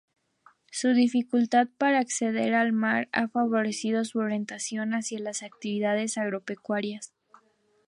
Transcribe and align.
Su 0.71 0.95
dificultad 0.95 1.67
para 1.77 1.99
acceder 1.99 2.55
al 2.55 2.73
mar 2.73 3.07
ha 3.11 3.27
favorecido 3.27 4.03
su 4.03 4.17
orientación 4.17 4.93
hacia 4.95 5.19
las 5.19 5.43
actividades 5.43 6.17
agropecuarias. 6.17 7.13